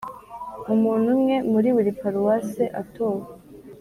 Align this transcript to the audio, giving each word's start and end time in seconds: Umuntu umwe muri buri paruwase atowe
Umuntu 0.73 1.07
umwe 1.15 1.35
muri 1.51 1.69
buri 1.75 1.91
paruwase 1.99 2.63
atowe 2.81 3.25